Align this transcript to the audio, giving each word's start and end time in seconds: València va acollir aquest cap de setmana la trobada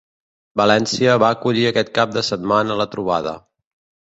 València 0.61 1.17
va 1.25 1.29
acollir 1.37 1.67
aquest 1.71 1.93
cap 1.99 2.17
de 2.17 2.27
setmana 2.33 2.79
la 2.83 2.89
trobada 2.97 3.37